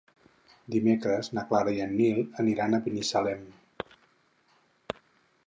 Dimecres 0.75 1.29
na 1.37 1.43
Clara 1.51 1.73
i 1.75 1.83
en 1.85 1.93
Nil 1.99 2.23
aniran 2.45 2.73
a 2.73 2.81
Binissalem. 2.87 3.45